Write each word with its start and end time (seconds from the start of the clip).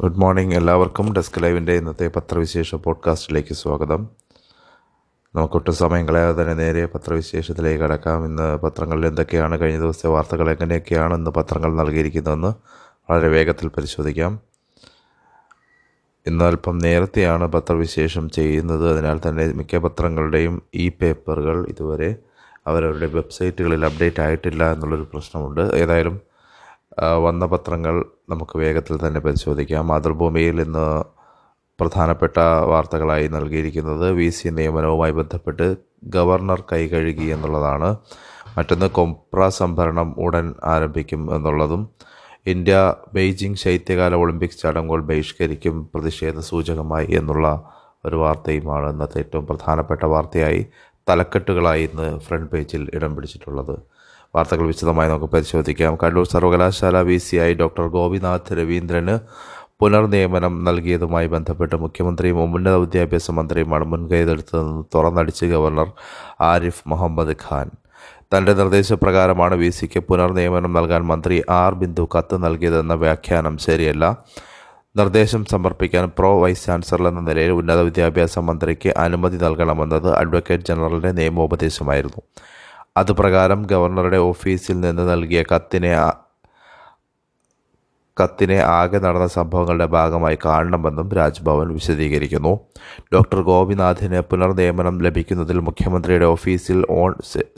Good 0.00 0.16
morning 0.16 0.56
എല്ലാവർക്കും. 0.56 1.12
Desk 1.12 1.42
ലൈവിന്റെ 1.42 1.72
ഇന്നത്തെ 1.72 2.08
പത്രവിശേഷ 2.08 2.74
പോഡ്കാസ്റ്റിലേക്ക് 2.74 3.54
സ്വാഗതം. 3.54 4.08
നമുക്കൊട്ടും 5.34 5.74
സമയം 5.74 6.08
കളയാതെ 6.08 6.42
തന്നെ 6.42 6.54
നേരെ 6.54 6.86
പത്രവിശേഷത്തിലേക്ക് 6.86 7.84
കടക്കാം. 7.84 8.24
ഇന്ന് 8.24 8.56
പത്രങ്ങളിൽ 8.56 9.06
എന്തൊക്കെയാണ് 9.06 9.60
കഴിഞ്ഞ 9.60 9.78
ദിവസത്തെ 9.78 10.08
വാർത്തകൾ 10.08 10.50
എങ്ങനെയൊക്കെയാണ് 10.50 11.14
ഇന്ന് 11.14 11.30
പത്രങ്ങൾ 11.30 11.74
നൽകിയിരിക്കുന്നതെന്ന് 11.74 12.46
വളരെ 13.10 13.28
വേഗത്തിൽ 13.28 13.68
പരിശോധിക്കാം. 13.68 14.40
ഇന്ന് 16.26 16.44
അല്പം 16.44 16.78
നേരത്തെയാണ് 16.78 17.46
പത്രവിശേഷം 17.46 18.30
ചെയ്യുന്നത്. 18.30 18.92
അതിനാൽ 18.92 19.20
തന്നെ 19.28 19.52
മിക്ക 19.52 19.78
പത്രങ്ങളുടെയും 19.78 20.62
ഇ 20.74 20.88
പേപ്പറുകൾ 20.88 21.66
ഇതുവരെ 21.66 22.16
അവരവരുടെ 22.66 23.06
വെബ്സൈറ്റുകളിൽ 23.06 23.84
അപ്ഡേറ്റ് 23.84 24.22
ആയിട്ടില്ല 24.22 24.72
എന്നുള്ളൊരു 24.72 25.06
പ്രശ്നമുണ്ട്. 25.12 25.60
ഏതായാലും 25.60 26.27
വന്ന 26.96 27.46
പത്രങ്ങൾ 27.46 28.04
നമുക്ക് 28.30 28.58
വേഗത്തിൽ 28.58 29.06
തന്നെ 29.06 29.20
പരിശോധിക്കാം. 29.20 29.86
മാതൃഭൂമിയിൽ 29.86 30.60
ഇന്ന് 30.60 31.04
പ്രധാനപ്പെട്ട 31.80 32.38
വാർത്തകളായി 32.72 33.28
നൽകിയിരിക്കുന്നത് 33.28 34.10
വി 34.10 34.28
സി 34.28 34.48
നിയമനവുമായി 34.48 35.12
ബന്ധപ്പെട്ട് 35.12 35.76
ഗവർണർ 36.04 36.60
കൈകഴുകി 36.72 37.24
എന്നുള്ളതാണ്. 37.24 37.96
മറ്റൊന്ന് 38.58 38.86
കൊപ്ര 38.86 39.48
സംഭരണം 39.48 40.14
ഉടൻ 40.18 40.54
ആരംഭിക്കും 40.64 41.34
എന്നുള്ളതും 41.34 41.88
ഇന്ത്യ 42.46 42.94
ബെയ്ജിംഗ് 43.14 43.58
ശൈത്യകാല 43.58 44.14
ഒളിമ്പിക്സ് 44.14 44.62
ചടങ്ങുകൾ 44.62 45.00
ബഹിഷ്കരിക്കും 45.00 45.90
പ്രതിഷേധ 45.94 46.38
സൂചകമായി 46.40 47.06
എന്നുള്ള 47.06 47.48
ഒരു 48.04 48.16
വാർത്തയുമാണ് 48.16 48.92
ഇന്നത്തെ 48.92 49.18
ഏറ്റവും 49.18 49.46
പ്രധാനപ്പെട്ട 49.46 50.04
വാർത്തയായി 50.04 50.66
തലക്കെട്ടുകളായി 51.08 51.82
ഇന്ന് 51.82 52.18
ഫ്രണ്ട് 52.18 52.50
പേജിൽ 52.50 52.90
ഇടം 52.94 53.16
പിടിച്ചിട്ടുള്ളത്. 53.16 53.76
വാർത്തകൾ 54.34 54.66
വിശദമായി 54.66 55.08
നമുക്ക് 55.08 55.24
പരിശോധിക്കാം. 55.24 55.98
കണ്ണൂർ 56.02 56.26
സർവകലാശാല 56.26 57.00
വി 57.00 57.16
സി 57.16 57.36
ഐ 57.36 57.54
ഡോക്ടർ 57.54 57.86
ഗോപിനാഥ് 57.86 58.52
രവീന്ദ്രന് 58.52 59.18
പുനർനിയമനം 59.80 60.64
നൽകിയതുമായി 60.64 61.26
ബന്ധപ്പെട്ട് 61.26 61.76
മുഖ്യമന്ത്രിയും 61.76 62.54
ഉന്നത 62.54 62.74
വിദ്യാഭ്യാസ 62.74 63.30
മന്ത്രിയുമാണ് 63.30 63.84
മുൻകൈതെടുത്തതെന്ന് 63.84 64.84
തുറന്നടിച്ച് 64.94 65.46
ഗവർണർ 65.46 65.92
ആരിഫ് 66.40 66.82
മുഹമ്മദ് 66.86 67.36
ഖാൻ. 67.44 67.70
തന്റെ 68.34 68.52
നിർദ്ദേശപ്രകാരമാണ് 68.54 69.54
വി 69.54 69.68
സിക്ക് 69.68 70.00
പുനർനിയമനം 70.00 70.72
നൽകാൻ 70.72 71.02
മന്ത്രി 71.06 71.42
ആർ 71.50 71.74
ബിന്ദു 71.74 72.08
കത്ത് 72.16 72.44
നൽകിയതെന്ന 72.44 72.94
വ്യാഖ്യാനം 72.94 73.58
ശരിയല്ല. 73.58 74.04
നിർദ്ദേശം 74.96 75.44
സമർപ്പിക്കാൻ 75.44 76.10
പ്രോ 76.18 76.40
വൈസ് 76.42 76.66
ചാൻസലർ 76.66 77.08
എന്ന 77.08 77.20
നിലയിൽ 77.20 77.50
ഉന്നത 77.50 77.80
വിദ്യാഭ്യാസ 77.80 78.38
മന്ത്രിക്ക് 78.38 78.90
അനുമതി 78.96 79.36
നൽകണമെന്നത് 79.36 80.14
അഡ്വക്കേറ്റ് 80.16 80.64
ജനറലിന്റെ 80.64 81.12
നിയമോപദേശമായിരുന്നു. 81.12 82.22
അതുപ്രകാരം 83.00 83.60
ഗവർണറുടെ 83.72 84.18
ഓഫീസിൽ 84.30 84.76
നിന്ന് 84.86 85.04
നൽകിയ 85.12 85.42
കത്തിനെ 85.52 85.92
കത്തിനെ 88.16 88.56
ആകെ 88.76 88.98
നടന്ന 88.98 89.26
സംഭവങ്ങളുടെ 89.34 89.86
ഭാഗമായി 89.86 90.38
കാണണമെന്നും 90.44 91.08
രാജ്ഭവൻ 91.18 91.68
വിശദീകരിക്കുന്നു. 91.76 92.52
ഡോക്ടർ 93.14 93.40
ഗോപിനാഥിന് 93.48 94.20
പുനർനിയമനം 94.30 94.96
ലഭിക്കുന്നതിൽ 95.06 95.58
മുഖ്യമന്ത്രിയുടെ 95.68 96.26
ഓഫീസിൽ 96.34 96.78
on 96.96 97.12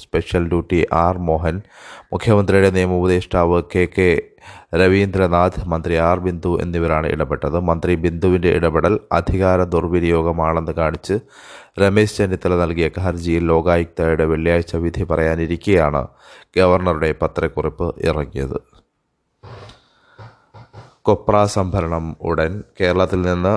special 0.04 0.42
duty 0.48 0.80
R 1.04 1.16
Mohan 1.28 1.56
മുഖ്യമന്ത്രിയുടെ 2.12 2.70
നിയമോപദേഷ്ടാവ് 2.76 3.60
കെ 3.74 3.84
കെ 3.96 4.08
രവീന്ദ്രനാഥ് 4.72 5.62
മന്ത്രി 5.66 5.94
ആർ 6.08 6.18
ബിന്ദു 6.18 6.58
എന്നിവരാണ് 6.62 7.06
ഇടപെട്ടത്. 7.06 7.60
മന്ത്രി 7.60 7.94
ബിന്ദുവിന്റെ 7.94 8.48
ഇടപെടൽ 8.48 9.00
അധികാര 9.12 9.64
ദുർവിനിയോഗമാണെന്ന് 9.74 10.72
കാണിച്ച് 10.72 11.16
രമേശ് 11.78 12.16
ചെന്നിത്തല 12.18 12.54
നൽകിയ 12.54 12.90
ഹർജിയിൽ 13.06 13.44
ലോകായുക്തയുടെ 13.52 14.24
വെള്ളിയാഴ്ച 14.24 14.76
വിധി 14.76 15.04
പറയാനിരിക്കെയാണ് 15.10 16.02
ഗവർണറുടെ 16.56 17.14
പത്രക്കുറിപ്പ് 17.22 17.88
ഇറങ്ങിയത്. 18.08 18.58
കൊപ്ര 21.02 21.44
സംഭരണം 21.56 22.16
ഉടൻ 22.20 22.62
കേരളത്തിൽ 22.80 23.20
നിന്ന് 23.22 23.54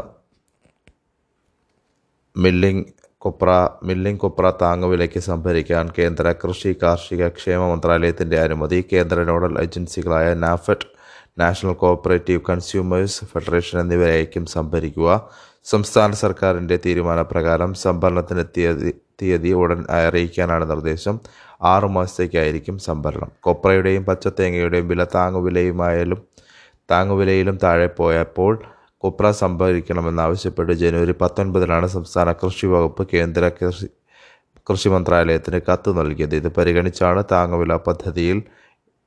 മില്ലിംഗ് 2.35 2.85
കൊപ്ര 3.21 3.49
മില്ലിംഗ് 3.83 4.19
കൊപ്ര 4.19 4.53
താങ്ങുവിലയ്ക്ക് 4.61 5.19
സംഭരിക്കാൻ 5.19 5.85
കേന്ദ്ര 5.97 6.31
കൃഷി 6.43 6.75
കാർഷിക 6.83 7.27
ക്ഷേമ 7.27 7.61
മന്ത്രാലയത്തിന്റെ 7.71 8.39
അനുമതി 8.39 8.85
കേന്ദ്ര 8.93 9.23
nodal 9.23 9.53
ഏജൻസികളായ 9.63 10.33
NAFED 10.33 10.87
National 11.37 11.73
Cooperative 11.73 12.41
Consumers 12.49 13.25
Federation 13.25 13.79
എന്നിവരായിരിക്കും 13.79 14.45
സംഭരിക്കുക. 14.45 15.29
സംസ്ഥാന 15.63 16.11
സർക്കാരിന്റെ 16.11 16.79
തീരുമാനപ്രകാരം 16.85 17.73
സംഭരണത്തിന് 17.73 18.43
തീയതി 18.57 18.91
തീയതി 19.21 19.51
ഉടൻ 19.51 19.85
അറിയിക്കാനാണ് 19.89 20.69
നിർദ്ദേശം. 20.69 21.19
ആറു 21.61 21.87
മാസത്തേക്കായിരിക്കും 21.87 22.77
സംഭരണം. 22.79 23.31
കൊപ്രയുടെയും 23.41 24.05
പച്ചത്തേങ്ങയുടെയും 24.05 24.87
വില 24.87 25.03
താങ്ങുവിലയുമായാലും 25.03 26.21
താങ്ങുവിലയിലും 26.91 27.59
താഴെ 27.63 27.87
പോയപ്പോൾ 27.87 28.63
കൊപ്ര 28.97 29.31
സംഭരിക്കണമെന്നാവശ്യപ്പെട്ട് 29.31 30.71
ജനുവരി 30.71 31.11
പത്തൊൻപതിനാണ് 31.21 31.87
സംസ്ഥാന 31.87 32.31
കൃഷി 32.31 32.65
വകുപ്പ് 32.65 33.07
കേന്ദ്ര 33.13 33.49
കൃഷി 33.49 33.87
കൃഷി 34.69 34.89
മന്ത്രാലയത്തിന് 34.89 35.61
കത്ത് 35.71 35.99
നൽകിയത്. 35.99 36.35
ഇത് 36.35 36.47
പരിഗണിച്ചാണ് 36.47 37.23
താങ്ങുവില 37.31 37.75
പദ്ധതിയിൽ 37.75 38.43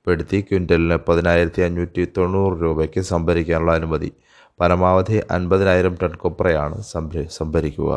പെടുത്തി 0.06 0.40
ക്വിന്റലിന് 0.40 0.98
പതിനായിരത്തി 1.08 1.62
അഞ്ഞൂറ്റി 1.62 2.08
തൊണ്ണൂറ് 2.16 2.62
രൂപയ്ക്ക് 2.62 3.00
സംഭരിക്കാനുള്ള 3.00 3.72
അനുമതി. 3.72 4.12
പരമാവധി 4.60 5.22
അൻപതിനായിരം 5.30 5.94
ടൺ 6.02 6.12
കൊപ്രയാണ് 6.16 6.82
സംഭരി 6.82 7.26
സംഭരിക്കുക. 7.30 7.92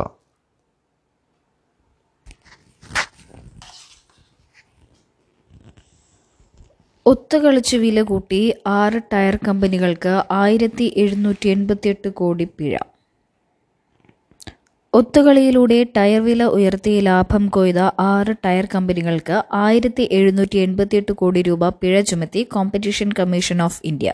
ഒത്തുകളിച്ച് 7.06 7.76
വില 7.76 8.02
കൂട്ടി 8.02 8.54
ആറ് 8.66 9.00
ടയർ 9.12 9.38
കമ്പനികൾക്ക് 9.48 10.22
ആയിരത്തി 10.30 10.94
എഴുന്നൂറ്റി 10.96 11.48
എൺപത്തിയെട്ട് 11.48 12.08
കോടി 12.08 12.44
പിഴ. 12.58 12.78
ഒത്തുകളിയിലൂടെ 14.92 15.76
ടയർ 15.96 16.20
വില 16.20 16.42
ഉയർത്തി 16.54 16.92
ലാഭം 17.00 17.44
കൊയ്ത 17.48 17.80
ആറ് 18.06 18.32
ടയർ 18.44 18.66
കമ്പനികൾക്ക് 18.72 19.36
ആയിരത്തി 19.60 20.04
എഴുന്നൂറ്റി 20.18 20.58
എൺപത്തിയെട്ട് 20.58 21.12
കോടി 21.20 21.40
രൂപ 21.42 21.68
പിഴ 21.82 22.00
ചുമത്തി 22.00 22.40
Competition 22.54 23.10
Commission 23.18 23.58
of 23.62 23.80
India. 23.84 24.12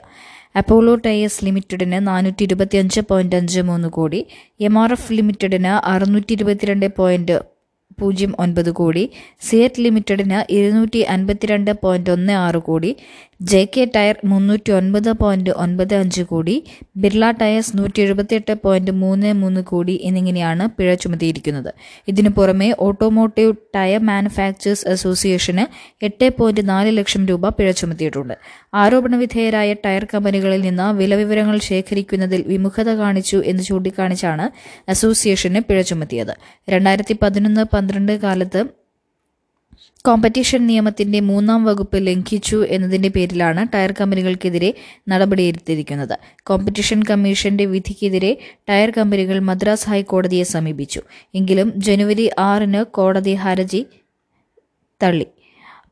Apollo 0.56 0.94
tyres 1.06 1.42
ലിമിറ്റഡിന് 1.47 2.00
നാനൂറ്റി 2.06 2.44
ഇരുപത്തിയഞ്ച് 2.44 3.00
പോയിന്റ് 3.10 3.37
അഞ്ച് 3.37 3.62
മൂന്ന് 3.70 3.88
കോടി 3.88 4.20
എം 4.60 4.76
ആർ 4.82 4.92
എഫ് 4.92 5.12
ലിമിറ്റഡിന് 5.12 5.72
അറുന്നൂറ്റി 5.92 6.34
ഇരുപത്തിരണ്ട് 6.38 6.88
പോയിന്റ് 7.00 7.37
പൂജ്യം 7.98 8.32
ഒൻപത് 8.38 8.70
കോടി 8.78 9.03
സിയറ്റ് 9.41 9.82
ലിമിറ്റഡിന് 9.82 10.38
ഇരുന്നൂറ്റി 10.56 11.00
അൻപത്തിരണ്ട് 11.14 11.70
പോയിന്റ് 11.82 12.10
ഒന്ന് 12.10 12.34
ആറ് 12.44 12.60
കോടി 12.66 12.91
ജെ 13.41 13.58
കെ 13.64 13.82
ടയർ 13.97 14.16
മുന്നൂറ്റി 14.24 14.70
ഒൻപത് 14.72 15.12
പോയിന്റ് 15.12 15.50
ഒൻപത് 15.50 15.94
അഞ്ച് 15.94 16.22
കോടി 16.22 16.54
ബിർള 16.97 17.30
ടയേഴ്സ് 17.30 17.72
നൂറ്റി 17.78 18.00
എഴുപത്തിയെട്ട് 18.00 18.54
പോയിന്റ് 18.62 18.91
മൂന്ന് 18.91 19.32
മൂന്ന് 19.32 19.60
കോടി 19.60 20.00
എന്നിങ്ങനെയാണ് 20.02 20.69
പിഴ 20.69 20.94
ചുമത്തിയിരിക്കുന്നത്. 20.94 21.75
ഇതിനു 22.08 22.28
പുറമെ 22.28 22.76
ഓട്ടോമോട്ടീവ് 22.78 23.52
ടയർ 23.75 24.00
മാനുഫാക്ചേഴ്സ് 24.00 24.88
അസോസിയേഷന് 24.88 25.66
എട്ട് 26.04 26.28
പോയിന്റ് 26.38 26.69
നാല് 26.69 26.98
ലക്ഷം 26.98 27.26
രൂപ 27.26 27.48
പിഴ 27.48 27.70
ചുമത്തിയിട്ടുണ്ട്. 27.70 28.34
ആരോപണവിധേയരായ 28.75 29.72
ടയർ 29.84 30.06
കമ്പനികളിൽ 30.14 30.60
നിന്ന് 30.60 30.94
വിലവിവരങ്ങൾ 30.94 31.58
ശേഖരിക്കുന്നതിൽ 31.58 32.42
വിമുഖത 32.46 32.96
കാണിച്ചു 32.96 33.36
എന്ന് 33.36 33.62
ചൂണ്ടിക്കാണിച്ചാണ് 33.62 34.46
അസോസിയേഷന് 34.88 35.60
പിഴ 35.60 35.80
ചുമത്തിയത്. 35.82 36.34
രണ്ടായിരത്തി 36.69 37.16
പതിനൊന്ന് 37.22 37.64
പന്ത്രണ്ട് 37.75 38.12
കാലത്ത് 38.12 38.85
കോമ്പറ്റീഷൻ 40.06 40.67
നിയമത്തിന്റെ 40.67 41.21
മൂന്നാം 41.28 41.61
വകുപ്പ് 41.65 41.99
ലംഘിച്ചു 42.06 42.59
എന്നതിന്റെ 42.75 43.09
പേരിലാണ് 43.09 43.62
ടയർ 43.72 43.93
കമ്പനികൾക്കെതിരെ 44.00 44.71
നടപടിയെടുത്തിരിക്കുന്നത്. 45.09 46.15
കോമ്പറ്റീഷൻ 46.43 47.03
കമ്മീഷന്റെ 47.11 47.65
വിധിക്കെതിരെ 47.65 48.31
ടയർ 48.69 48.91
കമ്പനികൾ 48.99 49.39
മദ്രാസ് 49.49 49.89
ഹൈക്കോടതിയെ 49.91 50.44
സമീപിച്ചു. 50.55 51.00
എങ്കിലും 51.34 51.71
ജനുവരി 51.87 52.31
ആറിന് 52.39 52.83
കോടതി 52.99 53.34
ഹർജി 53.44 53.83
തള്ളി. 55.03 55.27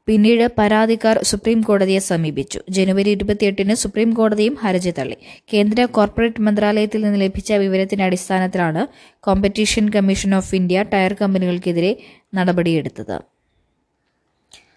പിന്നീട് 0.06 0.46
പരാതിക്കാർ 0.58 1.16
സുപ്രീം 1.22 1.60
കോടതിയെ 1.60 2.00
സമീപിച്ചു. 2.10 2.60
ജനുവരി 2.70 3.10
ഇരുപത്തിയെട്ടിന് 3.10 3.74
സുപ്രീം 3.74 4.10
കോടതിയും 4.10 4.56
ഹർജി 4.62 4.92
തള്ളി. 4.98 5.16
കേന്ദ്ര 5.52 5.84
കോർപ്പറേറ്റ് 5.98 6.42
മന്ത്രാലയത്തിൽ 6.42 7.02
നിന്ന് 7.04 7.20
ലഭിച്ച 7.20 7.52
വിവരത്തിന്റെ 7.52 8.04
അടിസ്ഥാനത്തിലാണ് 8.04 8.82
Competition 9.20 9.88
Commission 9.88 10.34
of 10.34 10.54
India 10.54 10.84
tyre 10.94 11.14
കമ്പനികൾക്കെതിരെ 11.22 11.92
നടപടിയെടുത്തത്. 12.34 13.16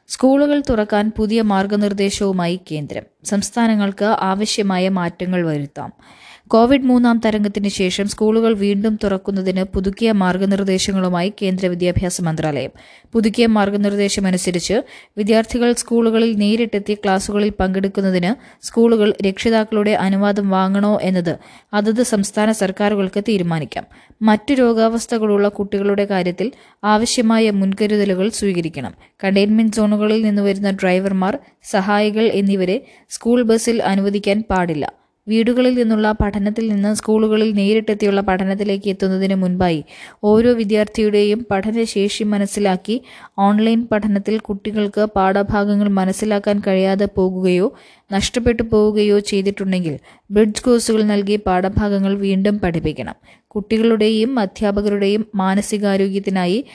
സ്കൂളുകൾ 0.09 0.63
തുറക്കാൻ 0.69 1.11
പുതിയ 1.17 1.41
മാർഗനിർദ്ദേശവുമായി 1.41 2.59
കേന്ദ്രം. 2.71 3.03
സംസ്ഥാനങ്ങൾക്ക് 3.23 4.05
ആവശ്യമായ 4.05 4.89
മാറ്റങ്ങൾ 4.89 5.47
വരുത്താം. 5.47 5.93
കോവിഡ് 6.47 6.81
മൂന്നാം 6.81 7.21
തരംഗത്തിന് 7.25 7.67
ശേഷം 7.67 8.07
സ്കൂളുകൾ 8.07 8.53
വീണ്ടും 8.53 8.99
തുറക്കുന്നതിന് 9.03 9.63
പുതുക്കിയ 9.63 10.11
മാർഗനിർദ്ദേശങ്ങളുമായി 10.11 11.33
കേന്ദ്ര 11.41 11.67
വിദ്യാഭ്യാസ 11.67 12.21
മന്ത്രാലയം. 12.21 12.71
പുതുക്കിയ 13.13 13.45
മാർഗനിർദ്ദേശമനുസരിച്ച് 13.47 14.81
വിദ്യാർത്ഥികൾ 15.17 15.73
സ്കൂളുകളിൽ 15.73 16.35
നേരിട്ടെത്തി 16.35 16.93
ക്ലാസുകളിൽ 16.93 17.49
പങ്കെടുക്കുന്നതിന് 17.59 18.31
സ്കൂളുകൾ 18.65 19.13
രക്ഷിതാക്കളുടെ 19.27 19.91
അനുവാദം 19.91 20.49
വാങ്ങണോ 20.49 20.99
എന്നത് 21.01 21.37
അതത് 21.73 22.03
സംസ്ഥാന 22.03 22.51
സർക്കാരുകൾക്ക് 22.51 23.23
തീരുമാനിക്കാം. 23.23 23.85
മറ്റു 24.21 24.53
രോഗാവസ്ഥകളുള്ള 24.53 25.47
കുട്ടികളുടെ 25.47 26.05
കാര്യത്തിൽ 26.05 26.51
ആവശ്യമായ 26.83 27.51
മുൻകരുതലുകൾ 27.51 28.29
സ്വീകരിക്കണം. 28.29 28.93
കണ്ടെയ്ൻമെന്റ് 29.23 29.75
സോണുകളിൽ 29.75 30.21
നിന്ന് 30.21 30.41
വരുന്ന 30.41 30.71
ഡ്രൈവർമാർ 30.71 31.39
സഹായികൾ 31.63 32.23
എന്നിവരെ 32.23 32.85
സ്കൂൾ 33.09 33.41
ബസ്സിൽ 33.41 33.83
അനുവദിക്കാൻ 33.83 34.43
പാടില്ല. 34.49 34.96
വീടുകളിൽ 35.27 35.73
നിന്നുള്ള 35.73 36.11
പഠനത്തിൽ 36.11 36.67
നിന്ന് 36.67 36.93
സ്കൂളുകളിൽ 36.95 37.51
നേരിട്ടെത്തിയുള്ള 37.51 38.21
പഠനത്തിലേക്ക് 38.21 38.89
എത്തുന്നതിന് 38.89 39.35
മുൻപായി 39.35 39.83
ഓരോ 40.23 40.53
വിദ്യാർത്ഥിയുടെയും 40.53 41.45
പഠനശേഷി 41.51 42.23
മനസ്സിലാക്കി 42.23 43.01
ഓൺലൈൻ 43.37 43.87
പഠനത്തിൽ 43.91 44.39
കുട്ടികൾക്ക് 44.39 45.05
പാഠഭാഗങ്ങൾ 45.15 45.89
മനസ്സിലാക്കാൻ 45.89 46.61
കഴിയാതെ 46.67 47.05
പോകുകയോ 47.15 47.67
നഷ്ടപ്പെട്ടു 48.13 48.63
പോവുകയോ 48.63 49.19
ചെയ്തിട്ടുണ്ടെങ്കിൽ 49.19 49.95
ബ്രിഡ്ജ് 50.31 50.61
കോഴ്സുകൾ 50.61 51.03
നൽകി 51.03 51.35
പാഠഭാഗങ്ങൾ 51.45 52.13
വീണ്ടും 52.17 52.59
പഠിപ്പിക്കണം. 52.59 53.15
കുട്ടികളുടെയും 53.47 54.39
അധ്യാപകരുടെയും 54.39 55.25
മാനസികാരോഗ്യത്തിനായി 55.35 56.65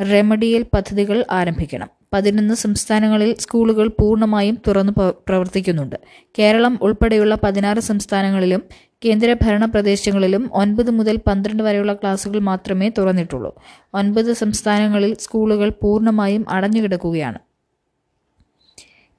റെമഡിയൽ 0.00 0.64
പദ്ധതികൾ 0.74 1.24
ആരംഭിക്കണം. 1.30 2.03
പതിനൊന്ന് 2.14 2.54
സംസ്ഥാനങ്ങളിൽ 2.54 3.36
സ്കൂളുകൾ 3.40 3.88
പൂർണമായും 3.88 4.58
തുറന്നു 4.66 4.92
പ്രവർത്തിക്കുന്നുണ്ട്. 5.28 5.96
കേരളം 6.38 6.78
ഉൾപ്പെടെയുള്ള 6.82 7.38
പതിനാറ് 7.42 7.78
സംസ്ഥാനങ്ങളിലും 7.78 8.62
കേന്ദ്രഭരണ 9.04 9.64
പ്രദേശങ്ങളിലും 9.64 10.50
ഒൻപത് 10.52 10.90
മുതൽ 10.90 11.18
പന്ത്രണ്ട് 11.26 11.62
വരെയുള്ള 11.62 11.92
ക്ലാസുകൾ 11.92 12.38
മാത്രമേ 12.38 12.90
തുറന്നിട്ടുള്ളൂ. 12.98 13.60
ഒൻപത് 13.94 14.32
സംസ്ഥാനങ്ങളിൽ 14.32 15.16
സ്കൂളുകൾ 15.20 15.72
പൂർണമായും 15.82 16.44
അടഞ്ഞുകിടക്കുകയാണ്. 16.48 17.38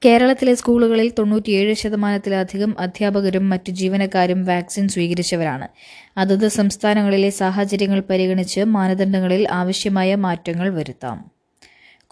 കേരളത്തിലെ 0.04 0.54
സ്കൂളുകളിൽ 0.54 1.12
തൊണ്ണൂറ്റിയേഴ് 1.18 1.74
ശതമാനത്തിലധികം 1.74 2.80
അധ്യാപകരും 2.80 3.48
മറ്റ് 3.48 3.70
ജീവനക്കാരും 3.70 4.44
വാക്സിൻ 4.44 4.88
സ്വീകരിച്ചവരാണ്. 4.88 5.68
അതത് 6.18 6.48
സംസ്ഥാനങ്ങളിലെ 6.48 7.30
സാഹചര്യങ്ങൾ 7.30 8.02
പരിഗണിച്ച് 8.10 8.60
മാനദണ്ഡങ്ങളിൽ 8.60 9.48
ആവശ്യമായ 9.50 10.14
മാറ്റങ്ങൾ 10.14 10.74
വരുത്താം. 10.74 11.35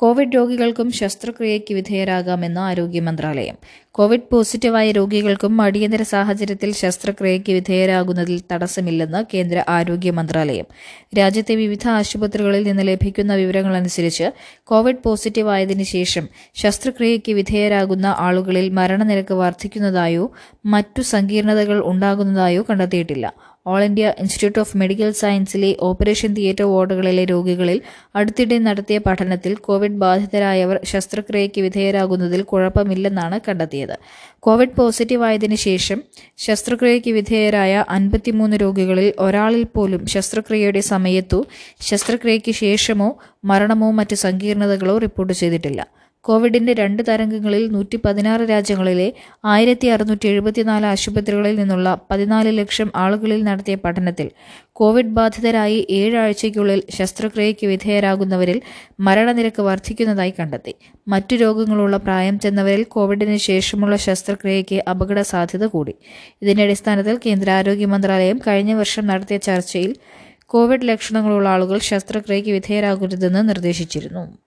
കോവിഡ് 0.05 0.35
രോഗികൾക്കും 0.35 0.93
ശസ്ത്രക്രിയയ്ക്ക് 0.93 1.75
വിധേയരാകാമെന്ന് 1.75 2.61
ആരോഗ്യ 2.61 3.01
മന്ത്രാലയം. 3.01 3.55
കോവിഡ് 3.91 4.29
പോസിറ്റീവായ 4.33 4.91
രോഗികൾക്കും 4.91 5.61
അടിയന്തര 5.61 6.03
സാഹചര്യത്തിൽ 6.03 6.73
ശസ്ത്രക്രിയയ്ക്ക് 6.73 7.53
വിധേയരാകുന്നതിൽ 7.53 8.43
തടസ്സമില്ലെന്ന് 8.53 9.25
കേന്ദ്ര 9.35 9.65
ആരോഗ്യ 9.69 10.11
മന്ത്രാലയം. 10.11 10.65
രാജ്യത്തെ 11.19 11.55
വിവിധ 11.55 11.89
ആശുപത്രികളിൽ 11.89 12.63
നിന്ന് 12.63 12.89
ലഭിക്കുന്ന 12.89 13.35
വിവരങ്ങൾ 13.35 13.77
അനുസരിച്ച് 13.77 14.31
കോവിഡ് 14.65 15.03
പോസിറ്റീവായതിനു 15.05 15.83
ശേഷം 15.83 16.29
ശസ്ത്രക്രിയയ്ക്ക് 16.55 17.33
വിധേയരാകുന്ന 17.33 18.07
ആളുകളിൽ 18.19 18.69
മരണനിരക്ക് 18.69 19.35
വർദ്ധിക്കുന്നതായോ 19.35 20.33
മറ്റു 20.67 21.03
സങ്കീർണതകൾ 21.03 21.83
ഉണ്ടാകുന്നതായോ 21.85 22.65
കണ്ടെത്തിയിട്ടില്ല. 22.71 23.54
All 23.67 23.83
India 23.85 24.15
Institute 24.21 24.61
of 24.61 24.77
Medical 24.77 25.11
സയൻസിലെ 25.11 25.77
operation 25.81 26.35
theatre 26.35 26.65
വാർഡുകളിലെ 26.65 27.25
രോഗികളിൽ 27.25 27.79
അടുത്തിടെ 28.17 28.59
നടത്തിയ 28.59 28.99
പഠനത്തിൽ 28.99 29.55
കോവിഡ് 29.57 29.99
ബാധിതരായവർ 30.03 30.81
ശസ്ത്രക്രിയയ്ക്ക് 30.85 31.61
വിധേയരാകുന്നതിൽ 31.61 32.43
കുഴപ്പമില്ലെന്നാണ് 32.43 33.41
കണ്ടെത്തിയത്. 33.49 33.97
കോവിഡ് 34.41 34.77
പോസിറ്റീവായതിനു 34.77 35.55
ശേഷം 35.55 35.99
ശസ്ത്രക്രിയയ്ക്ക് 36.39 37.11
വിധേയരായ 37.11 37.85
അൻപത്തിമൂന്ന് 37.89 38.57
രോഗികളിൽ 38.57 39.15
ഒരാളിൽ 39.19 39.65
പോലും 39.65 40.07
ശസ്ത്രക്രിയയുടെ 40.07 40.81
സമയത്തോ 40.93 41.41
ശസ്ത്രക്രിയയ്ക്ക് 41.81 42.53
ശേഷമോ 42.53 43.11
മരണമോ 43.45 43.91
മറ്റ് 43.91 44.17
സങ്കീർണതകളോ 44.17 44.99
റിപ്പോർട്ട് 44.99 45.33
ചെയ്തിട്ടില്ല. 45.33 46.04
കോവിഡിന്റെ 46.25 46.73
രണ്ട് 46.73 47.03
തരംഗങ്ങളിൽ 47.09 47.69
നൂറ്റി 47.73 47.99
പതിനാറ് 48.05 48.41
രാജ്യങ്ങളിലെ 48.51 49.13
ആയിരത്തി 49.45 49.89
അറുന്നൂറ്റി 49.89 50.27
എഴുപത്തിനാല് 50.27 50.87
ആശുപത്രികളിൽ 50.87 51.55
നിന്നുള്ള 51.57 51.99
പതിനാല് 52.11 52.59
ലക്ഷം 52.59 52.93
ആളുകളിൽ 52.97 53.45
നടത്തിയ 53.45 53.75
പഠനത്തിൽ 53.75 54.31
കോവിഡ് 54.73 55.07
ബാധിതരായി 55.07 55.87
ഏഴാഴ്ചയ്ക്കുള്ളിൽ 55.91 56.83
ശസ്ത്രക്രിയയ്ക്ക് 56.91 57.67
വിധേയരാകുന്നവരിൽ 57.67 58.63
മരണനിരക്ക് 59.01 59.63
വർദ്ധിക്കുന്നതായി 59.63 60.35
കണ്ടെത്തി. 60.41 60.75
മറ്റു 61.09 61.37
രോഗങ്ങളുള്ള 61.37 61.97
പ്രായം 61.97 62.39
ചെന്നവരിൽ 62.39 62.83
കോവിഡിന് 62.85 63.37
ശേഷമുള്ള 63.37 63.97
ശസ്ത്രക്രിയയ്ക്ക് 63.97 64.85
അപകട 64.91 65.21
സാധ്യത 65.21 65.67
കൂടി. 65.67 65.95
ഇതിന്റെ 66.43 66.63
അടിസ്ഥാനത്തിൽ 66.63 67.21
കേന്ദ്ര 67.27 67.51
ആരോഗ്യ 67.51 67.85
മന്ത്രാലയം 67.87 68.41
കഴിഞ്ഞ 68.47 68.75
വർഷം 68.75 69.07
നടത്തിയ 69.07 69.37
ചർച്ചയിൽ 69.37 69.97
കോവിഡ് 70.47 70.89
ലക്ഷണങ്ങളുള്ള 70.89 71.49
ആളുകൾ 71.49 71.79
ശസ്ത്രക്രിയയ്ക്ക് 71.79 72.51
വിധേയരാകരുതെന്ന് 72.51 73.49
നിർദ്ദേശിച്ചിരുന്നു. 73.49 74.44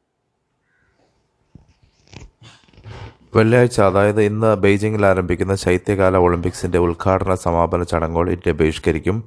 വെള്ളിയാഴ്ച 3.35 3.81
അതായത് 3.81 4.21
ഇന്ന് 4.21 4.56
ബെയ്ജിങ്ങിൽ 4.56 5.06
ആരംഭിക്കുന്ന 5.06 5.56
ശൈത്യകാല 5.56 6.18
ഒളിമ്പിക്സിന്റെ 6.18 6.77
ഉദ്ഘാടന 6.77 7.35
സമാപന 7.35 7.83
ചടങ്ങുകൾ 7.83 8.29
India 8.29 8.51
ബഹിഷ്കരിക്കും. 8.51 9.24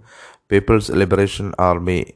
People's 0.52 0.92
Liberation 0.92 1.52
Army 1.60 2.06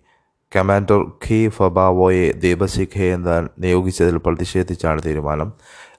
commander 0.57 1.07
Qi 1.27 1.49
ഫബാവോയെ 1.49 2.33
ദീപശിഖയെ 2.33 3.13
എന്ന് 3.13 3.49
നിയോഗിച്ചതിൽ 3.59 4.17
പ്രതിഷേധിച്ചാണ് 4.17 5.01
തീരുമാനം. 5.07 5.53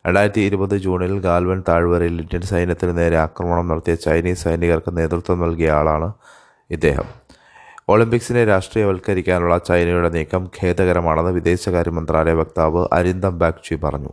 രണ്ടായിരത്തി 0.07 0.41
ഇരുപത് 0.41 0.77
ജൂണിൽ 0.77 1.19
ഗാൽവൻ 1.19 1.63
താഴ്വരയിൽ 1.69 2.21
ഇന്ത്യൻ 2.21 2.41
സൈന്യത്തിന് 2.41 2.97
നേരെ 2.97 3.17
ആക്രമണം 3.17 3.67
നടത്തിയ 3.67 3.95
ചൈനീസ് 3.95 4.43
സൈനികർക്ക് 4.43 4.97
നേതൃത്വം 4.97 5.39
നൽകിയ 5.39 5.71
ആളാണ് 5.71 6.13
ഇദ്ദേഹം. 6.71 7.03
ഒളിമ്പിക്സിനെ 7.89 8.45
രാഷ്ട്രീയവൽക്കരിക്കാനുള്ള 8.45 9.57
ചൈനയുടെ 9.57 10.09
നീക്കം 10.09 10.49
ഖേദകരമാണെന്ന് 10.61 11.31
വിദേശകാര്യ 11.31 11.89
മന്ത്രാലയ 11.89 12.33
വക്താവ് 12.33 12.87
അരിന്ദം 12.93 13.39
ബാഗ്ചി 13.39 13.75
പറഞ്ഞു. 13.75 14.09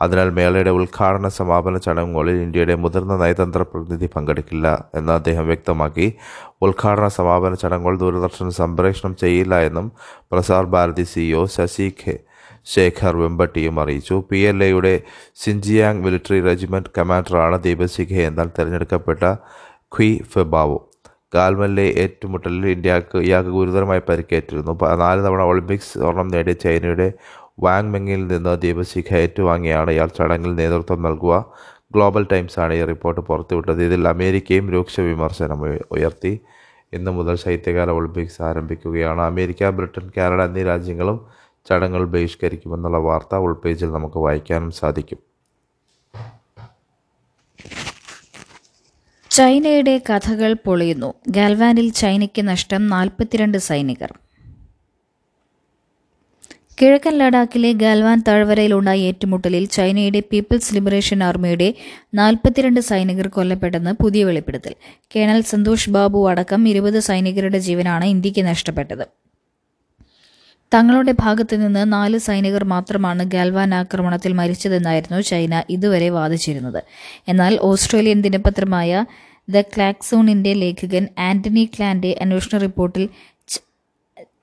അതിനാൽ 0.00 0.30
മേളയുടെ 0.30 0.70
ഉദ്ഘാടന 0.70 1.28
സമാപന 1.28 1.76
ചടങ്ങുകളിൽ 1.78 2.36
ഇന്ത്യയുടെ 2.42 2.74
മുതിർന്ന 2.74 3.16
നയതന്ത്ര 3.16 3.62
പ്രതിനിധി 3.62 4.10
പങ്കെടുക്കില്ല 4.16 4.88
എന്ന് 4.94 5.12
അദ്ദേഹം 5.12 5.46
വ്യക്തമാക്കി. 5.46 6.14
ഉദ്ഘാടന 6.62 7.08
സമാപന 7.08 7.54
ചടങ്ങുകൾ 7.54 7.98
ദൂരദർശൻ 7.98 8.50
സംപ്രേഷണം 8.50 9.16
ചെയ്യില്ല 9.16 9.60
എന്നും 9.60 9.92
പ്രസാർ 10.32 10.64
ഭാരതി 10.64 11.02
സിഇഒ 11.02 11.46
ശശി 11.46 11.88
ശേഖർ 12.66 13.16
വെമ്പട്ടിയും 13.16 13.80
അറിയിച്ചു. 13.80 14.24
പി 14.30 14.38
എൽ 14.38 14.64
എയുടെ 14.64 15.00
സിൻജിയാങ് 15.36 16.02
മിലിറ്ററി 16.04 16.40
റെജിമെന്റ് 16.40 16.90
കമാൻഡറാണ് 16.98 17.62
ദീപശിഖെ 17.62 18.22
എന്നാൽ 18.22 18.48
തിരഞ്ഞെടുക്കപ്പെട്ട 18.58 19.22
ഖ്വി 19.96 20.22
ഫെബാവോ 20.32 20.78
ഗാൽമലിലെ 21.34 21.82
ഏറ്റുമുട്ടലിൽ 21.82 22.66
ഇന്ത്യയ്ക്ക് 22.68 23.18
ഇയാൾക്ക് 23.18 23.50
ഗുരുതരമായി 23.50 24.02
പരിക്കേറ്റിരുന്നു. 24.08 24.72
നാല് 24.98 25.24
തവണ 25.24 25.42
ഒളിമ്പിക്സ് 25.42 25.98
സ്വർണം 25.98 26.28
നേടിയ 26.28 26.52
ചൈനയുടെ 26.52 27.08
വാങ് 27.60 27.90
മെങ്ങിൽ 27.90 28.26
നിന്ന് 28.26 28.62
ദീപശിഖ 28.62 29.14
ഏറ്റുവാങ്ങിയാണ് 29.14 29.90
ഇയാൾ 29.90 30.08
ചടങ്ങിൽ 30.18 30.54
നേതൃത്വം 30.54 31.02
നൽകുക. 31.02 31.44
ഗ്ലോബൽ 31.92 32.26
ടൈംസാണ് 32.32 32.74
ഈ 32.74 32.84
റിപ്പോർട്ട് 32.84 33.20
പുറത്തുവിട്ടത്. 33.20 33.84
ഇതിൽ 33.84 34.08
അമേരിക്കയും 34.08 34.70
രൂക്ഷ 34.70 35.00
വിമർശനം 35.00 35.66
ഉയർത്തി. 35.90 36.40
ഇന്നു 36.92 37.10
മുതൽ 37.10 37.36
ശൈത്യകാല 37.36 37.90
ഒളിമ്പിക്സ് 37.90 38.42
ആരംഭിക്കുകയാണ്. 38.42 39.20
അമേരിക്ക 39.20 39.70
ബ്രിട്ടൻ 39.70 40.10
കാനഡ 40.16 40.42
എന്നീ 40.42 40.62
രാജ്യങ്ങളും 40.62 41.26
ചടങ്ങുകൾ 41.68 42.04
ബഹിഷ്കരിക്കുമെന്നുള്ള 42.04 42.98
വാർത്ത 42.98 43.34
ഉൾപേജിൽ 43.34 43.92
നമുക്ക് 43.92 44.18
വായിക്കാനും 44.18 44.70
സാധിക്കും. 44.70 45.18
ചൈനയുടെ 49.30 50.02
കഥകൾ 50.10 50.56
പൊളിയുന്നു. 50.66 51.14
ഗാൽവാനിൽ 51.28 51.92
ചൈനയ്ക്ക് 51.92 52.48
നഷ്ടം 52.48 52.86
നാൽപ്പത്തിരണ്ട് 52.86 53.58
സൈനികർ. 53.58 54.14
കിഴക്കൻ 56.80 57.18
ലഡാക്കിലെ 57.18 57.72
ഗാൽവാൻ 57.72 58.22
താഴ്വരയിലുണ്ടായ 58.28 58.98
ഏറ്റുമുട്ടലിൽ 58.98 59.64
ചൈനയുടെ 59.66 60.20
പീപ്പിൾസ് 60.32 60.74
ലിബറേഷൻ 60.74 61.24
ആർമിയുടെ 61.24 61.74
നാൽപ്പത്തിരണ്ട് 62.14 62.80
സൈനികർ 62.80 63.28
കൊല്ലപ്പെട്ടെന്ന് 63.28 63.92
പുതിയ 64.02 64.24
വെളിപ്പെടുത്തൽ. 64.24 64.74
കേണൽ 65.16 65.40
സന്തോഷ് 65.40 65.90
ബാബു 65.90 66.30
അടക്കം 66.30 66.68
ഇരുപത് 66.68 66.98
സൈനികരുടെ 66.98 67.58
ജീവനാണ് 67.58 68.04
ഇന്ത്യയ്ക്ക് 68.04 68.44
നഷ്ടപ്പെട്ടത്. 68.44 69.08
തങ്ങളുടെ 70.74 71.14
ഭാഗത്തു 71.20 71.56
നിന്ന് 71.56 71.92
നാല് 71.92 72.18
സൈനികർ 72.18 72.64
മാത്രമാണ് 72.64 73.22
ഗാൽവാൻ 73.22 73.74
ആക്രമണത്തിൽ 73.74 74.32
മരിച്ചതെന്നായിരുന്നു 74.32 75.20
ചൈന 75.20 75.62
ഇതുവരെ 75.70 76.10
വാദിച്ചിരുന്നത്. 76.10 76.82
എന്നാൽ 77.28 77.58
ഓസ്ട്രേലിയൻ 77.62 78.20
ദിനപത്രമായ 78.22 79.04
ദ 79.50 79.60
ക്ലാക്സോണിന്റെ 79.60 80.52
ലേഖകൻ 80.52 81.08
ആന്റണി 81.18 81.70
ക്ലാന്റെ 81.76 82.18
അന്വേഷണ 82.20 82.58
റിപ്പോർട്ടിൽ 82.58 83.08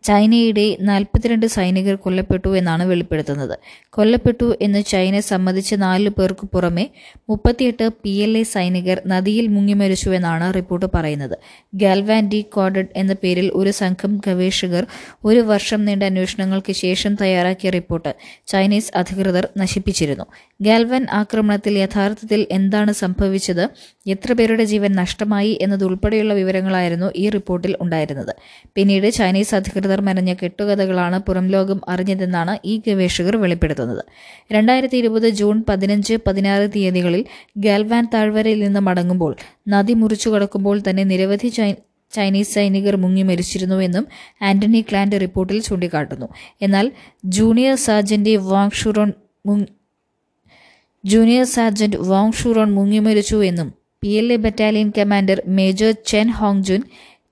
ചൈനയുടെ 0.08 0.66
നാൽപ്പത്തിരണ്ട് 0.90 1.46
സൈനികർ 1.56 1.96
കൊല്ലപ്പെട്ടു 1.96 2.50
എന്നാണ് 2.60 2.84
വെളിപ്പെടുത്തുന്നത്. 2.92 3.54
കൊല്ലപ്പെട്ടു 3.90 4.48
എന്ന് 4.62 4.82
ചൈന 4.92 5.20
സമ്മതിച്ച 5.30 5.74
നാല് 5.84 6.10
പേർക്ക് 6.10 6.46
പുറമെ 6.54 6.86
മുപ്പത്തിയെട്ട് 7.30 7.86
പി 8.04 8.14
എൽ 8.26 8.34
എ 8.38 8.44
സൈനികർ 8.54 8.98
നദിയിൽ 9.08 9.46
മുങ്ങിമരിച്ചു 9.48 10.10
എന്നാണ് 10.10 10.48
റിപ്പോർട്ട് 10.58 10.88
പറയുന്നത്. 10.96 11.36
ഗാൽവാൻ 11.76 12.24
ഡി 12.34 12.42
കോഡഡ് 12.56 12.92
എന്ന 12.96 13.14
പേരിൽ 13.24 13.48
ഒരു 13.54 13.72
സംഘം 13.82 14.12
ഗവേഷകർ 14.26 14.84
ഒരു 15.26 15.42
വർഷം 15.52 15.80
നീണ്ട 15.86 16.04
അന്വേഷണങ്ങൾക്ക് 16.04 16.76
ശേഷം 16.84 17.16
തയ്യാറാക്കിയ 17.22 17.70
റിപ്പോർട്ട് 17.70 18.14
ചൈനീസ് 18.48 18.92
അധികൃതർ 18.96 19.48
നശിപ്പിച്ചിരുന്നു. 19.58 20.26
ഗാൽവാൻ 20.62 21.06
ആക്രമണത്തിൽ 21.22 21.74
യഥാർത്ഥത്തിൽ 21.78 22.42
എന്താണ് 22.52 22.92
സംഭവിച്ചത് 23.04 23.64
എത്ര 24.08 24.32
പേരുടെ 24.34 24.64
ജീവൻ 24.64 24.92
നഷ്ടമായി 25.02 25.54
എന്നതുൾപ്പെടെയുള്ള 25.62 26.34
വിവരങ്ങളായിരുന്നു 26.42 27.08
ഈ 27.16 27.26
റിപ്പോർട്ടിൽ 27.30 27.74
ഉണ്ടായിരുന്നത്. 27.82 28.34
പിന്നീട് 28.76 29.08
ചൈനീസ് 29.20 29.56
അധികൃതർ 29.56 29.95
മെനഞ്ഞ 30.02 30.34
കെട്ടുകഥകളാണ് 30.34 31.20
പുറം 31.20 31.48
ലോകം 31.48 31.82
അറിഞ്ഞതെന്നാണ് 31.90 32.60
ഈ 32.66 32.82
ഗവേഷകർ 32.88 33.36
വെളിപ്പെടുത്തുന്നത്. 33.36 34.04
രണ്ടായിരത്തി 34.52 34.98
ഇരുപത് 34.98 35.30
ജൂൺ 35.30 35.64
പതിനഞ്ച് 35.70 36.14
പതിനാറ് 36.28 36.70
തീയതികളിൽ 36.76 37.26
ഗാൽവാൻ 37.58 38.10
താഴ്വരയിൽ 38.14 38.60
നിന്ന് 38.60 38.80
മടങ്ങുമ്പോൾ 38.80 39.36
നദി 39.68 39.94
മുറിച്ചു 39.94 40.30
കടക്കുമ്പോൾ 40.30 40.82
തന്നെ 40.90 41.04
നിരവധി 41.04 41.52
ചൈനീസ് 42.14 42.54
സൈനികർ 42.54 42.96
മുങ്ങി 42.96 43.24
മരിച്ചിരുന്നുവെന്നും 43.24 44.08
ആന്റണി 44.42 44.82
ക്ലാന്റ് 44.82 45.22
റിപ്പോർട്ടിൽ 45.22 45.62
ചൂണ്ടിക്കാട്ടുന്നു. 45.62 46.28
എന്നാൽ 46.62 46.92
junior 47.26 47.76
sergeant 47.76 48.36
Wang 48.38 48.72
Zhuoran 48.72 49.12
junior 51.06 51.46
sergeant 51.46 51.98
Wang 51.98 52.32
Zhuoran 52.32 52.72
മുങ്ങിമരിച്ചു 52.72 53.36
എന്നും 53.36 53.74
P 54.02 54.08
L 54.08 54.34
A 54.34 54.36
battalion 54.36 54.92
commander 54.98 55.42
major 55.48 55.92
Chen 56.08 56.32
Hongjun 56.32 56.84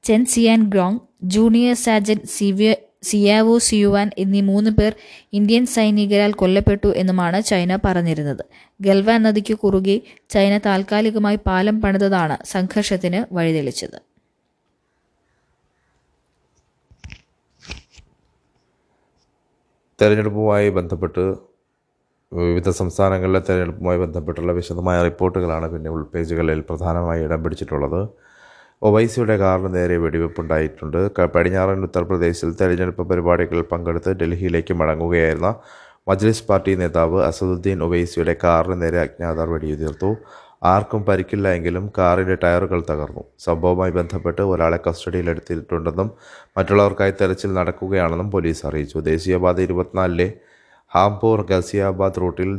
Chen 0.07 0.21
Xiangrong 0.71 0.99
junior 1.33 1.75
Sajan 1.75 2.19
സിവിയ 2.35 2.71
സിയാവോ 3.09 3.53
സിയുവാൻ 3.67 4.07
എന്നീ 4.17 4.41
മൂന്ന് 4.49 4.71
പേർ 4.77 4.91
ഇന്ത്യൻ 5.37 5.65
സൈനികരാൽ 5.65 6.31
കൊല്ലപ്പെട്ടു 6.41 6.89
എന്നുമാണ് 7.01 7.43
ചൈന 7.49 7.77
പറഞ്ഞിരുന്നത്. 7.85 8.43
ഗൽവാൻ 8.81 9.23
നദിക്ക് 9.23 9.55
കുറുകെ 9.63 9.95
ചൈന 10.33 10.53
താൽക്കാലികമായി 10.65 11.39
പാലം 11.47 11.77
പണിതതാണ് 11.81 12.37
സംഘർഷത്തിന് 12.53 13.21
വഴിതെളിച്ചത്. 13.35 13.97
തെരഞ്ഞെടുപ്പുമായി 19.99 20.69
ബന്ധപ്പെട്ട് 20.79 21.23
വിവിധ 22.31 22.69
സംസ്ഥാനങ്ങളിലെ 22.81 23.41
തെരഞ്ഞെടുപ്പുമായി 23.47 23.99
ബന്ധപ്പെട്ടുള്ള 24.03 24.51
വിശദമായ 24.51 24.97
റിപ്പോർട്ടുകളാണ് 25.09 25.67
പിന്നെ 25.73 25.89
ഉൾപേജുകളിൽ 25.95 26.61
പ്രധാനമായി 26.69 27.21
ഇടം 27.27 27.43
പിടിച്ചിട്ടുള്ളത്. 27.43 28.01
ഒവൈസിയുടെ 28.87 29.35
കാറിന് 29.41 29.69
നേരെ 29.75 29.97
വെടിവെപ്പുണ്ടായിട്ടുണ്ട്. 30.03 30.97
പടിഞ്ഞാറൻ 31.35 31.83
ഉത്തർപ്രദേശിൽ 31.87 32.49
തെരഞ്ഞെടുപ്പ് 32.61 33.03
പരിപാടികളിൽ 33.09 33.65
പങ്കെടുത്ത് 33.71 34.11
ഡൽഹിയിലേക്ക് 34.21 34.73
മടങ്ങുകയായിരുന്ന 34.79 35.49
മജ്ലിസ് 36.09 36.43
പാർട്ടി 36.47 36.71
നേതാവ് 36.81 37.19
അസദുദ്ദീൻ 37.27 37.83
ഒവൈസിയുടെ 37.85 38.33
കാറിന് 38.43 38.77
നേരെ 38.81 38.99
അജ്ഞാതർ 39.05 39.47
വെടിയുതിർത്തു. 39.53 40.09
ആർക്കും 40.71 41.01
പരിക്കില്ല 41.05 41.47
എങ്കിലും 41.57 41.85
കാറിന്റെ 41.97 42.35
ടയറുകൾ 42.43 42.79
തകർന്നു. 42.89 43.23
സംഭവവുമായി 43.45 43.93
ബന്ധപ്പെട്ട് 43.99 44.41
ഒരാളെ 44.51 44.79
കസ്റ്റഡിയിലെടുത്തിട്ടുണ്ടെന്നും 44.87 46.09
മറ്റുള്ളവർക്കായി 46.57 47.13
തെരച്ചിൽ 47.21 47.51
നടക്കുകയാണെന്നും 47.59 48.29
പോലീസ് 48.35 48.63
അറിയിച്ചു. 48.69 48.97
ദേശീയപാത 49.11 49.59
ഇരുപത്തിനാലിലെ 49.67 50.27
ഹാംപൂർ 50.95 51.39
ഗസിയാബാദ് 51.51 52.21
റൂട്ടിൽ 52.21 52.51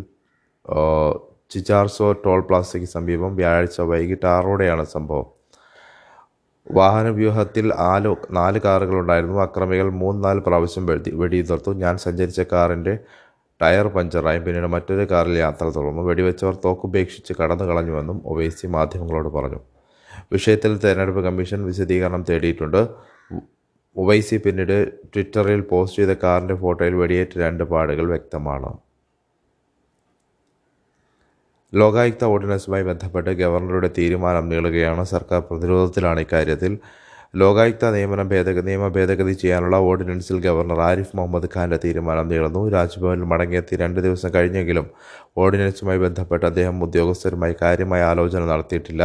ചിചാർസോ 1.53 2.07
ടോൾ 2.25 2.41
പ്ലാസയ്ക്ക് 2.49 2.89
സമീപം 2.97 3.33
വ്യാഴാഴ്ച 3.37 3.81
വൈകിട്ട് 3.93 4.27
ആറോടെയാണ് 4.37 4.85
സംഭവം. 4.97 5.29
വാഹനവ്യൂഹത്തിൽ 6.73 7.75
ആൽ 7.75 8.17
നാല് 8.31 8.59
കാറുകളുണ്ടായിരുന്നു 8.59 9.41
അക്രമികൾ 9.41 9.91
മൂന്ന് 9.91 10.25
നാല് 10.25 10.41
പ്രാവശ്യം 10.41 10.87
വെടി 10.87 11.11
വെടിയുതിർത്തു. 11.11 11.73
ഞാൻ 11.73 11.99
സഞ്ചരിച്ച 11.99 12.41
കാറിന്റെ 12.41 12.99
ടയർ 13.63 13.89
പഞ്ചറായും 13.89 14.45
പിന്നീട് 14.45 14.67
മറ്റൊരു 14.67 15.11
കാറിൽ 15.11 15.39
യാത്ര 15.39 15.69
തുടർന്നു. 15.69 16.03
വെടിവെച്ചവർ 16.03 16.55
തോക്കുപേക്ഷിച്ച് 16.65 17.33
കടന്നു 17.43 17.65
കളഞ്ഞുവെന്നും 17.65 18.23
ഒവൈസി 18.27 18.67
മാധ്യമങ്ങളോട് 18.67 19.29
പറഞ്ഞു. 19.29 19.61
വിഷയത്തിൽ 20.33 20.79
തെരഞ്ഞെടുപ്പ് 20.79 21.25
കമ്മീഷൻ 21.25 21.65
വിശദീകരണം 21.65 22.25
തേടിയിട്ടുണ്ട്. 22.31 22.89
ഒവൈസി 23.97 24.37
പിന്നീട് 24.37 24.93
ട്വിറ്ററിൽ 24.93 25.61
പോസ്റ്റ് 25.61 26.03
ചെയ്ത 26.03 26.17
കാറിന്റെ 26.23 26.55
ഫോട്ടോയിൽ 26.55 26.95
വെടിയേറ്റ 26.95 27.39
രണ്ട് 27.39 27.65
പാടുകൾ 27.65 28.07
വ്യക്തമാണ്. 28.07 28.84
ലോകായുക്ത 31.81 32.25
ഓർഡിനൻസുമായി 32.25 32.83
ബന്ധപ്പെട്ട് 32.83 33.31
ഗവർണറുടെ 33.31 33.91
തീരുമാനം 33.99 34.49
നീളുകയാണ്. 34.49 35.05
സർക്കാർ 35.05 35.41
പ്രതിരോധത്തിലാണ് 35.41 36.21
ഇക്കാര്യത്തിൽ. 36.21 36.79
ലോകായുക്ത 37.37 37.85
നിയമനം 37.95 38.29
ഭേദഗതി 38.29 38.67
നിയമ 38.67 38.89
ഭേദഗതി 38.89 39.33
ചെയ്യാനുള്ള 39.33 39.77
ഓർഡിനൻസിൽ 39.77 40.37
ഗവർണർ 40.41 40.81
ആരിഫ് 40.81 41.17
മുഹമ്മദ് 41.17 41.49
ഖാന്റെ 41.57 41.79
തീരുമാനം 41.85 42.29
നീളുന്നു. 42.29 42.69
രാജ്ഭവനിൽ 42.69 43.25
മടങ്ങിയെത്തി 43.25 43.77
രണ്ട് 43.77 44.01
ദിവസം 44.01 44.35
കഴിഞ്ഞെങ്കിലും 44.35 44.87
ഓർഡിനൻസുമായി 45.37 45.99
ബന്ധപ്പെട്ട് 45.99 46.47
അദ്ദേഹം 46.47 46.85
ഉദ്യോഗസ്ഥരുമായി 46.85 47.55
കാര്യമായ 47.63 48.03
ആലോചന 48.03 48.45
നടത്തിയിട്ടില്ല. 48.45 49.03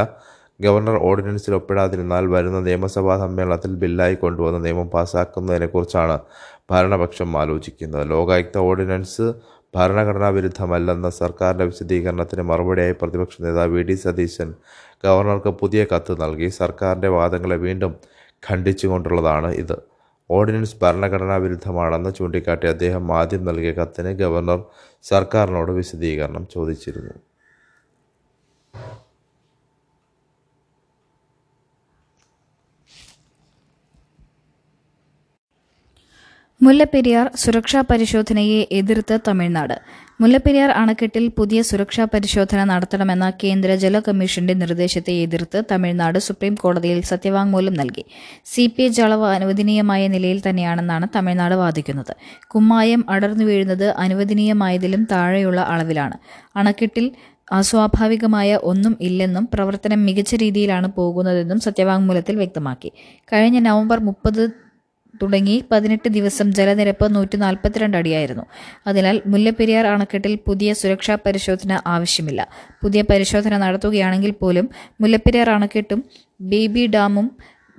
ഗവർണർ 0.62 0.98
ഓർഡിനൻസിൽ 0.98 1.56
ഒപ്പിടാതിരുന്നാൽ 1.56 2.26
വരുന്ന 2.26 2.60
നിയമസഭാ 2.60 3.18
സമ്മേളനത്തിൽ 3.18 3.76
ബില്ലായി 3.76 4.16
കൊണ്ടുവന്ന് 4.16 4.66
നിയമം 4.66 4.90
പാസാക്കുന്നതിനെക്കുറിച്ചാണ് 4.90 6.20
ഭരണപക്ഷം 6.72 7.38
ആലോചിക്കുന്നത്. 7.42 8.10
ലോകായുക്ത 8.10 8.58
ഓർഡിനൻസ് 8.58 9.28
ഭരണഘടനാ 9.76 10.30
വിരുദ്ധമല്ലെന്ന 10.30 11.10
സർക്കാരിന്റെ 11.10 11.66
വിശദീകരണത്തിന് 11.66 12.42
മറുപടിയായി 12.42 12.92
പ്രതിപക്ഷ 12.92 13.42
നേതാവ് 13.42 13.72
വി. 13.72 13.84
ഡി. 13.84 13.94
സതീശൻ 13.94 14.50
ഗവർണർക്ക് 15.04 15.50
പുതിയ 15.62 15.86
കത്ത് 15.92 16.22
നൽകി. 16.22 16.50
സർക്കാരിന്റെ 16.50 17.08
വാദങ്ങളെ 17.08 17.58
വീണ്ടും 17.58 17.94
ഖണ്ഡിച്ചുകൊണ്ടുള്ളതാണ് 18.44 19.52
ഇത്. 19.64 19.78
ഓർഡിനൻസ് 20.30 20.76
ഭരണഘടനാ 20.82 21.36
വിരുദ്ധമാണെന്ന് 21.36 22.14
ചൂണ്ടിക്കാട്ടി 22.14 22.68
അദ്ദേഹം 22.68 23.18
ആദ്യം 23.18 23.46
നൽകിയ 23.46 23.72
കത്തിന് 23.72 24.12
ഗവർണർ 24.24 24.60
സർക്കാരിനോട് 25.04 25.72
വിശദീകരണം 25.72 26.48
ചോദിച്ചിരുന്നു. 26.56 27.16
മുല്ലപ്പെരിയാർ 36.62 37.32
സുരക്ഷാ 37.36 37.82
പരിശോധനയെ 37.82 38.68
എതിർത്ത് 38.72 39.20
തമിഴ്നാട്. 39.28 39.74
മുല്ലപ്പെരിയാർ 40.22 40.70
അണക്കെട്ടിൽ 40.72 41.30
പുതിയ 41.38 41.62
സുരക്ഷാ 41.62 42.06
പരിശോധന 42.14 42.64
നടത്തണമെന്ന 42.64 43.34
കേന്ദ്ര 43.44 43.76
ജല 43.76 44.00
കമ്മീഷന്റെ 44.00 44.54
നിർദ്ദേശത്തെ 44.54 45.14
എതിർത്ത് 45.14 45.64
തമിഴ്നാട് 45.72 46.20
സുപ്രീം 46.20 46.56
കോടതിയിൽ 46.56 47.02
സത്യവാങ്മൂലം 47.02 47.74
നൽകി. 47.74 48.06
സി 48.46 48.68
പി 48.68 48.84
എച്ച് 48.84 49.02
അളവ് 49.02 49.26
അനുവദനീയമായ 49.26 50.08
നിലയിൽ 50.08 50.42
തന്നെയാണെന്നാണ് 50.50 51.08
തമിഴ്നാട് 51.16 51.56
വാദിക്കുന്നത്. 51.56 52.14
കുമ്മായം 52.48 53.06
അടർന്നു 53.10 53.44
വീഴുന്നത് 53.44 53.88
അനുവദനീയമായതിലും 53.98 55.04
താഴെയുള്ള 55.12 55.62
അളവിലാണ്. 55.62 56.18
അണക്കെട്ടിൽ 56.56 57.12
അസ്വാഭാവികമായ 57.52 58.60
ഒന്നും 58.64 58.98
ഇല്ലെന്നും 59.02 59.50
പ്രവർത്തനം 59.54 60.06
മികച്ച 60.06 60.36
രീതിയിലാണ് 60.36 60.88
പോകുന്നതെന്നും 60.88 61.60
സത്യവാങ്മൂലത്തിൽ 61.60 62.36
വ്യക്തമാക്കി. 62.36 62.92
കഴിഞ്ഞ 63.34 63.60
നവംബർ 63.60 64.00
മുപ്പത് 64.00 64.69
തുടങ്ങി 65.22 65.64
പതിനെട്ട് 65.72 66.10
ദിവസം 66.10 66.52
ജലനിരപ്പ് 66.52 67.16
നൂറ്റി 67.16 67.38
നാൽപ്പത്തിരണ്ട് 67.38 67.98
അടിയായിരുന്നു. 67.98 68.46
അതിനാൽ 68.88 69.22
മുല്ലപ്പെരിയാർ 69.26 69.88
അണക്കെട്ടിൽ 69.88 70.36
പുതിയ 70.46 70.74
സുരക്ഷാ 70.74 71.18
പരിശോധന 71.26 71.80
ആവശ്യമില്ല. 71.88 72.42
പുതിയ 72.82 73.02
പരിശോധന 73.02 73.58
നടത്തുകയാണെങ്കിൽ 73.58 74.32
പോലും 74.32 74.70
മുല്ലപ്പെരിയാർ 75.02 75.50
അണക്കെട്ടും 75.50 76.02
ബേബി 76.42 76.88
ഡാമും 76.88 77.30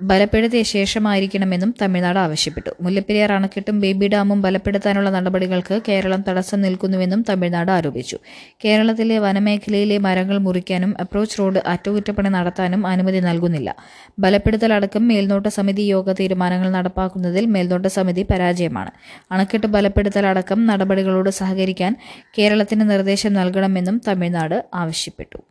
ബലപ്പെടുത്തിയ 0.09 0.63
ശേഷമായിരിക്കണമെന്നും 0.63 1.75
തമിഴ്നാട് 1.81 2.19
ആവശ്യപ്പെട്ടു. 2.19 2.71
മുല്ലപ്പെരിയാർ 2.81 3.31
അണക്കെട്ടും 3.31 3.81
ബേബി 3.81 4.07
ഡാമും 4.07 4.41
ബലപ്പെടുത്താനുള്ള 4.41 5.09
നടപടികൾക്ക് 5.09 5.81
കേരളം 5.87 6.23
തടസ്സം 6.27 6.61
നിൽക്കുന്നുവെന്നും 6.61 7.25
തമിഴ്നാട് 7.29 7.71
ആരോപിച്ചു. 7.71 8.17
കേരളത്തിലെ 8.65 9.19
വനമേഖലയിലെ 9.19 9.97
മരങ്ങൾ 9.97 10.37
മുറിക്കാനും 10.37 10.95
അപ്രോച്ച് 10.99 11.39
റോഡ് 11.39 11.61
അറ്റകുറ്റപ്പണി 11.65 12.29
നടത്താനും 12.29 12.87
അനുമതി 12.87 13.19
നൽകുന്നില്ല. 13.19 13.75
ബലപ്പെടുത്തലടക്കം 14.19 15.07
മേൽനോട്ട 15.07 15.47
സമിതി 15.47 15.81
യോഗ 15.81 16.11
തീരുമാനങ്ങൾ 16.11 16.69
നടപ്പാക്കുന്നതിൽ 16.69 17.45
മേൽനോട്ട 17.45 17.85
സമിതി 17.85 18.23
പരാജയമാണ്. 18.23 18.91
അണക്കെട്ട് 19.31 19.67
ബലപ്പെടുത്തലടക്കം 19.67 20.65
നടപടികളോട് 20.65 21.29
സഹകരിക്കാൻ 21.29 21.95
കേരളത്തിന് 22.39 22.89
നിർദ്ദേശം 22.89 23.33
നൽകണമെന്നും 23.33 24.01
തമിഴ്നാട് 24.07 24.63
ആവശ്യപ്പെട്ടു. 24.73 25.50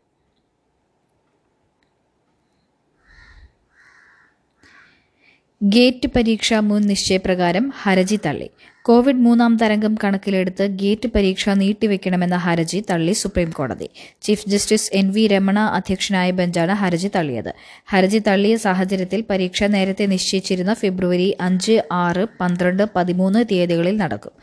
ഗേറ്റ് 5.61 6.09
പരീക്ഷ 6.17 6.55
മുൻ 6.55 6.83
നിശ്ചയപ്രകാരം 6.83 7.65
ഹർജി 7.83 8.19
തള്ളി. 8.27 8.47
കോവിഡ് 8.85 9.23
മൂന്നാം 9.25 9.57
തരംഗം 9.57 9.95
കണക്കിലെടുത്ത് 10.05 10.65
ഗേറ്റ് 10.83 11.09
പരീക്ഷ 11.15 11.49
നീട്ടിവെക്കണമെന്ന 11.49 12.37
ഹർജി 12.37 12.85
തള്ളി 12.91 13.13
സുപ്രീം 13.13 13.51
കോടതി 13.51 13.89
chief 14.23 14.49
justice 14.49 14.89
N 14.93 15.13
V 15.13 15.27
Ramana 15.27 15.59
അധ്യക്ഷനായ 15.59 16.31
ബെഞ്ചാണ് 16.31 16.73
ഹർജി 16.73 17.11
തള്ളിയത്. 17.17 17.53
ഹർജി 17.87 18.19
തള്ളിയ 18.19 18.57
സാഹചര്യത്തിൽ 18.57 19.23
പരീക്ഷ 19.31 19.63
നേരത്തെ 19.77 20.07
നിശ്ചയിച്ചിരുന്ന 20.07 20.75
ഫെബ്രുവരി 20.75 21.29
അഞ്ച് 21.41 21.77
ആറ് 21.93 22.25
പന്ത്രണ്ട് 22.41 22.85
പതിമൂന്ന് 22.97 23.45
തീയതികളിൽ 23.53 23.97
നടക്കും. 23.97 24.35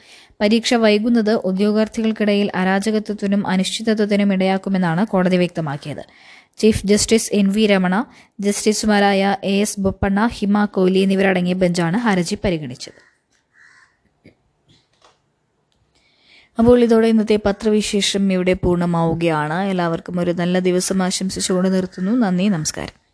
പരീക്ഷ 0.41 0.73
വൈകുന്നത് 0.73 1.33
ഉദ്യോഗാർത്ഥികൾക്കിടയിൽ 1.49 2.49
അരാജകത്വത്തിനും 2.55 3.47
അനിശ്ചിതത്വത്തിനും 3.47 4.33
ഇടയാക്കുമെന്നാണ് 4.33 5.07
കോടതി 5.07 5.37
വ്യക്തമാക്കിയത്. 5.37 6.03
Chief 6.57 6.87
justice 6.87 7.29
N 7.33 7.49
V 7.49 7.67
Ramana 7.67 8.05
ജസ്റ്റിസുമാരായ 8.39 9.37
എ 9.43 9.59
എസ് 9.61 9.79
ബൊപ്പണ്ണ 9.79 10.27
ഹിമ 10.27 10.65
കോഹ്ലി 10.65 10.99
എന്നിവരടങ്ങിയ 10.99 11.53
ബെഞ്ചാണ് 11.53 11.97
ഹർജി 11.97 12.37
പരിഗണിച്ചത്. 12.43 13.07
അപ്പോൾ 16.59 16.83
ഇതോടെ 16.83 17.07
ഇന്നത്തെ 17.07 17.39
പത്രവിശേഷം 17.45 18.33
ഇവിടെ 18.33 18.53
പൂർണമാവുകയാണ്. 18.53 19.61
എല്ലാവർക്കും 19.63 20.19
ഒരു 20.19 20.31
നല്ല 20.31 20.59
ദിവസം 20.59 21.03
ആശംസിച്ചുകൊണ്ട് 21.03 21.73
നിർത്തുന്നു. 21.73 22.11
നന്ദി 22.11 22.47
നമസ്കാരം. 22.47 23.06